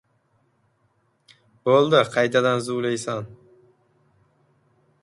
[1.69, 2.01] —Bo‘ldi!
[2.17, 3.31] Qaytadan zuvlaysan.